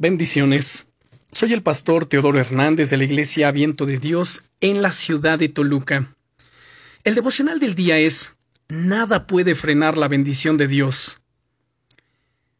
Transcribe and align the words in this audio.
Bendiciones. 0.00 0.88
Soy 1.30 1.52
el 1.52 1.62
pastor 1.62 2.06
Teodoro 2.06 2.38
Hernández 2.38 2.88
de 2.88 2.96
la 2.96 3.04
Iglesia 3.04 3.50
Viento 3.50 3.84
de 3.84 3.98
Dios 3.98 4.44
en 4.62 4.80
la 4.80 4.92
ciudad 4.92 5.38
de 5.38 5.50
Toluca. 5.50 6.16
El 7.04 7.14
devocional 7.14 7.60
del 7.60 7.74
día 7.74 7.98
es 7.98 8.34
Nada 8.70 9.26
puede 9.26 9.54
frenar 9.54 9.98
la 9.98 10.08
bendición 10.08 10.56
de 10.56 10.68
Dios. 10.68 11.20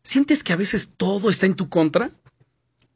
¿Sientes 0.02 0.44
que 0.44 0.52
a 0.52 0.56
veces 0.56 0.92
todo 0.98 1.30
está 1.30 1.46
en 1.46 1.54
tu 1.54 1.70
contra? 1.70 2.10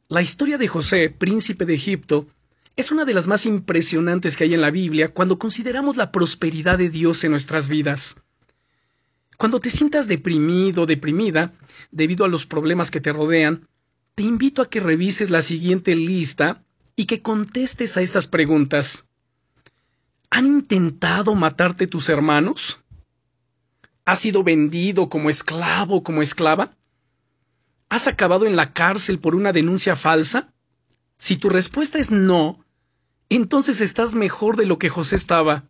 La 0.09 0.21
historia 0.21 0.59
de 0.59 0.67
José, 0.67 1.09
príncipe 1.09 1.65
de 1.65 1.73
Egipto, 1.73 2.27
es 2.75 2.91
una 2.91 3.03
de 3.03 3.15
las 3.15 3.25
más 3.25 3.47
impresionantes 3.47 4.37
que 4.37 4.43
hay 4.43 4.53
en 4.53 4.61
la 4.61 4.69
Biblia 4.69 5.11
cuando 5.11 5.39
consideramos 5.39 5.97
la 5.97 6.11
prosperidad 6.11 6.77
de 6.77 6.91
Dios 6.91 7.23
en 7.23 7.31
nuestras 7.31 7.67
vidas. 7.67 8.17
Cuando 9.39 9.59
te 9.59 9.71
sientas 9.71 10.07
deprimido, 10.07 10.85
deprimida, 10.85 11.51
debido 11.89 12.25
a 12.25 12.27
los 12.27 12.45
problemas 12.45 12.91
que 12.91 13.01
te 13.01 13.11
rodean, 13.11 13.67
te 14.15 14.23
invito 14.23 14.61
a 14.61 14.69
que 14.69 14.79
revises 14.79 15.29
la 15.29 15.41
siguiente 15.41 15.93
lista 15.93 16.63
y 16.95 17.05
que 17.05 17.21
contestes 17.21 17.97
a 17.97 18.01
estas 18.01 18.27
preguntas. 18.27 19.07
¿Han 20.29 20.45
intentado 20.45 21.35
matarte 21.35 21.85
tus 21.85 22.07
hermanos? 22.07 22.79
¿Has 24.05 24.19
sido 24.19 24.43
vendido 24.43 25.09
como 25.09 25.29
esclavo, 25.29 26.01
como 26.01 26.21
esclava? 26.21 26.77
¿Has 27.89 28.07
acabado 28.07 28.45
en 28.45 28.55
la 28.55 28.73
cárcel 28.73 29.19
por 29.19 29.35
una 29.35 29.51
denuncia 29.51 29.97
falsa? 29.97 30.53
Si 31.17 31.35
tu 31.35 31.49
respuesta 31.49 31.99
es 31.99 32.11
no, 32.11 32.65
entonces 33.27 33.81
estás 33.81 34.15
mejor 34.15 34.55
de 34.55 34.65
lo 34.65 34.79
que 34.79 34.89
José 34.89 35.17
estaba. 35.17 35.65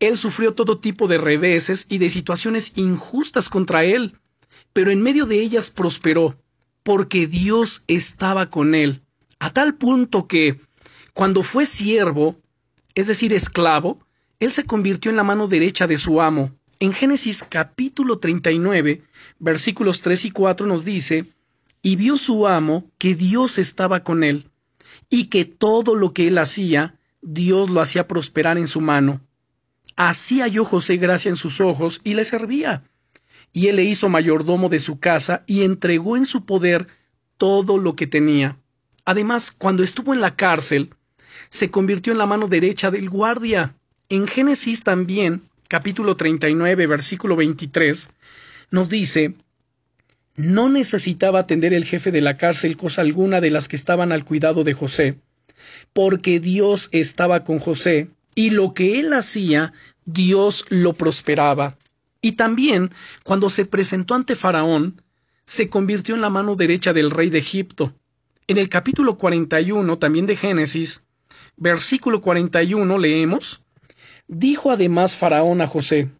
Él 0.00 0.16
sufrió 0.16 0.54
todo 0.54 0.80
tipo 0.80 1.06
de 1.06 1.18
reveses 1.18 1.86
y 1.88 1.98
de 1.98 2.10
situaciones 2.10 2.72
injustas 2.74 3.48
contra 3.48 3.84
él, 3.84 4.18
pero 4.72 4.90
en 4.90 5.02
medio 5.02 5.26
de 5.26 5.40
ellas 5.40 5.70
prosperó 5.70 6.36
porque 6.82 7.26
Dios 7.26 7.84
estaba 7.86 8.50
con 8.50 8.74
él, 8.74 9.02
a 9.38 9.52
tal 9.52 9.74
punto 9.74 10.26
que, 10.26 10.60
cuando 11.12 11.42
fue 11.42 11.66
siervo, 11.66 12.36
es 12.94 13.06
decir, 13.06 13.32
esclavo, 13.32 13.98
él 14.38 14.52
se 14.52 14.64
convirtió 14.64 15.10
en 15.10 15.16
la 15.16 15.24
mano 15.24 15.48
derecha 15.48 15.86
de 15.86 15.96
su 15.96 16.20
amo. 16.20 16.52
En 16.78 16.92
Génesis 16.92 17.44
capítulo 17.44 18.18
39, 18.18 19.02
versículos 19.38 20.00
3 20.00 20.26
y 20.26 20.30
4 20.30 20.66
nos 20.66 20.84
dice, 20.84 21.26
y 21.82 21.96
vio 21.96 22.16
su 22.16 22.46
amo 22.46 22.90
que 22.98 23.14
Dios 23.14 23.58
estaba 23.58 24.02
con 24.02 24.24
él, 24.24 24.50
y 25.10 25.24
que 25.24 25.44
todo 25.44 25.94
lo 25.94 26.12
que 26.14 26.28
él 26.28 26.38
hacía, 26.38 26.98
Dios 27.20 27.68
lo 27.68 27.80
hacía 27.80 28.08
prosperar 28.08 28.56
en 28.56 28.66
su 28.66 28.80
mano. 28.80 29.20
Así 29.96 30.40
halló 30.40 30.64
José 30.64 30.96
gracia 30.96 31.28
en 31.28 31.36
sus 31.36 31.60
ojos 31.60 32.00
y 32.04 32.14
le 32.14 32.24
servía 32.24 32.84
y 33.52 33.68
él 33.68 33.76
le 33.76 33.84
hizo 33.84 34.08
mayordomo 34.08 34.68
de 34.68 34.78
su 34.78 34.98
casa 34.98 35.42
y 35.46 35.62
entregó 35.62 36.16
en 36.16 36.26
su 36.26 36.44
poder 36.44 36.86
todo 37.36 37.78
lo 37.78 37.96
que 37.96 38.06
tenía. 38.06 38.58
Además, 39.04 39.50
cuando 39.50 39.82
estuvo 39.82 40.14
en 40.14 40.20
la 40.20 40.36
cárcel, 40.36 40.90
se 41.48 41.70
convirtió 41.70 42.12
en 42.12 42.18
la 42.18 42.26
mano 42.26 42.48
derecha 42.48 42.90
del 42.90 43.08
guardia. 43.08 43.74
En 44.08 44.28
Génesis 44.28 44.84
también, 44.84 45.42
capítulo 45.68 46.16
39, 46.16 46.86
versículo 46.86 47.36
23, 47.36 48.10
nos 48.70 48.88
dice, 48.88 49.34
no 50.36 50.68
necesitaba 50.68 51.40
atender 51.40 51.74
el 51.74 51.84
jefe 51.84 52.12
de 52.12 52.20
la 52.20 52.36
cárcel 52.36 52.76
cosa 52.76 53.02
alguna 53.02 53.40
de 53.40 53.50
las 53.50 53.68
que 53.68 53.76
estaban 53.76 54.12
al 54.12 54.24
cuidado 54.24 54.64
de 54.64 54.74
José, 54.74 55.18
porque 55.92 56.40
Dios 56.40 56.88
estaba 56.92 57.42
con 57.42 57.58
José, 57.58 58.10
y 58.34 58.50
lo 58.50 58.74
que 58.74 59.00
él 59.00 59.12
hacía, 59.12 59.72
Dios 60.04 60.64
lo 60.68 60.94
prosperaba. 60.94 61.76
Y 62.22 62.32
también, 62.32 62.90
cuando 63.24 63.50
se 63.50 63.64
presentó 63.64 64.14
ante 64.14 64.34
Faraón, 64.34 65.02
se 65.46 65.68
convirtió 65.68 66.14
en 66.14 66.20
la 66.20 66.30
mano 66.30 66.54
derecha 66.54 66.92
del 66.92 67.10
rey 67.10 67.30
de 67.30 67.38
Egipto. 67.38 67.94
En 68.46 68.58
el 68.58 68.68
capítulo 68.68 69.16
41 69.16 69.98
también 69.98 70.26
de 70.26 70.36
Génesis, 70.36 71.04
versículo 71.56 72.20
41 72.20 72.98
leemos, 72.98 73.62
Dijo 74.28 74.70
además 74.70 75.16
Faraón 75.16 75.60
a 75.60 75.66
José, 75.66 76.10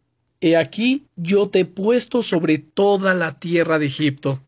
He 0.40 0.56
aquí 0.56 1.06
yo 1.16 1.48
te 1.48 1.60
he 1.60 1.64
puesto 1.64 2.22
sobre 2.22 2.58
toda 2.58 3.14
la 3.14 3.38
tierra 3.38 3.78
de 3.78 3.86
Egipto. 3.86 4.42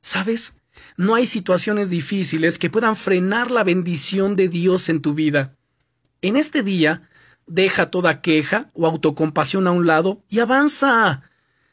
¿Sabes? 0.00 0.54
No 0.96 1.14
hay 1.14 1.24
situaciones 1.24 1.88
difíciles 1.88 2.58
que 2.58 2.68
puedan 2.68 2.96
frenar 2.96 3.50
la 3.50 3.64
bendición 3.64 4.36
de 4.36 4.48
Dios 4.48 4.88
en 4.88 5.00
tu 5.00 5.14
vida. 5.14 5.56
En 6.20 6.36
este 6.36 6.62
día, 6.62 7.08
Deja 7.52 7.90
toda 7.90 8.20
queja 8.20 8.70
o 8.74 8.86
autocompasión 8.86 9.66
a 9.66 9.72
un 9.72 9.84
lado 9.84 10.22
y 10.28 10.38
avanza. 10.38 11.22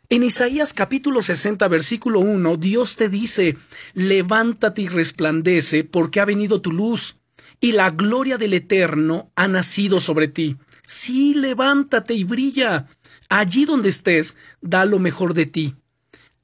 En 0.09 0.23
Isaías 0.23 0.73
capítulo 0.73 1.21
60 1.21 1.67
versículo 1.67 2.19
1 2.19 2.57
Dios 2.57 2.95
te 2.95 3.09
dice, 3.09 3.55
levántate 3.93 4.81
y 4.81 4.87
resplandece 4.87 5.83
porque 5.83 6.19
ha 6.19 6.25
venido 6.25 6.61
tu 6.61 6.71
luz 6.71 7.17
y 7.59 7.73
la 7.73 7.91
gloria 7.91 8.39
del 8.39 8.55
Eterno 8.55 9.31
ha 9.35 9.47
nacido 9.47 10.01
sobre 10.01 10.27
ti. 10.27 10.57
Sí, 10.83 11.35
levántate 11.35 12.15
y 12.15 12.23
brilla. 12.23 12.87
Allí 13.29 13.65
donde 13.65 13.89
estés, 13.89 14.35
da 14.61 14.83
lo 14.83 14.97
mejor 14.97 15.35
de 15.35 15.45
ti. 15.45 15.75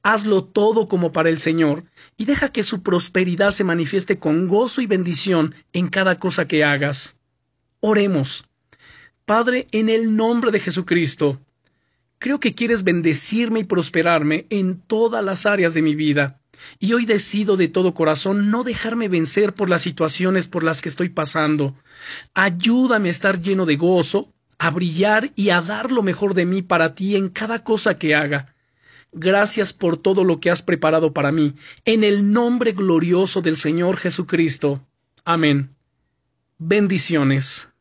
Hazlo 0.04 0.44
todo 0.44 0.86
como 0.86 1.10
para 1.10 1.28
el 1.28 1.40
Señor 1.40 1.82
y 2.16 2.26
deja 2.26 2.50
que 2.50 2.62
su 2.62 2.84
prosperidad 2.84 3.50
se 3.50 3.64
manifieste 3.64 4.20
con 4.20 4.46
gozo 4.46 4.80
y 4.80 4.86
bendición 4.86 5.56
en 5.72 5.88
cada 5.88 6.20
cosa 6.20 6.46
que 6.46 6.62
hagas. 6.62 7.16
Oremos. 7.80 8.44
Padre, 9.24 9.66
en 9.72 9.88
el 9.88 10.16
nombre 10.16 10.50
de 10.50 10.60
Jesucristo, 10.60 11.40
creo 12.18 12.40
que 12.40 12.54
quieres 12.54 12.84
bendecirme 12.84 13.60
y 13.60 13.64
prosperarme 13.64 14.46
en 14.50 14.78
todas 14.78 15.24
las 15.24 15.46
áreas 15.46 15.72
de 15.72 15.80
mi 15.80 15.94
vida. 15.94 16.40
Y 16.78 16.92
hoy 16.92 17.06
decido 17.06 17.56
de 17.56 17.68
todo 17.68 17.94
corazón 17.94 18.50
no 18.50 18.64
dejarme 18.64 19.08
vencer 19.08 19.54
por 19.54 19.70
las 19.70 19.80
situaciones 19.80 20.46
por 20.46 20.62
las 20.62 20.82
que 20.82 20.90
estoy 20.90 21.08
pasando. 21.08 21.74
Ayúdame 22.34 23.08
a 23.08 23.12
estar 23.12 23.40
lleno 23.40 23.64
de 23.64 23.76
gozo, 23.76 24.30
a 24.58 24.70
brillar 24.70 25.32
y 25.34 25.48
a 25.48 25.62
dar 25.62 25.90
lo 25.90 26.02
mejor 26.02 26.34
de 26.34 26.44
mí 26.44 26.60
para 26.60 26.94
ti 26.94 27.16
en 27.16 27.30
cada 27.30 27.64
cosa 27.64 27.98
que 27.98 28.14
haga. 28.14 28.54
Gracias 29.10 29.72
por 29.72 29.96
todo 29.96 30.22
lo 30.24 30.38
que 30.38 30.50
has 30.50 30.60
preparado 30.60 31.14
para 31.14 31.32
mí, 31.32 31.54
en 31.86 32.04
el 32.04 32.30
nombre 32.30 32.72
glorioso 32.72 33.40
del 33.40 33.56
Señor 33.56 33.96
Jesucristo. 33.96 34.86
Amén. 35.24 35.74
Bendiciones. 36.58 37.73